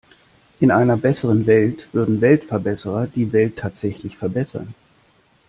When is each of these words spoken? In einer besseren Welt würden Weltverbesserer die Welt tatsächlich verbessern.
In 0.59 0.71
einer 0.71 0.97
besseren 0.97 1.45
Welt 1.45 1.87
würden 1.93 2.21
Weltverbesserer 2.21 3.05
die 3.05 3.31
Welt 3.33 3.55
tatsächlich 3.59 4.17
verbessern. 4.17 4.73